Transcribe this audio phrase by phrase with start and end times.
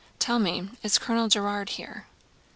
[0.13, 2.07] * "Tell me, is Colonel Gérard here?"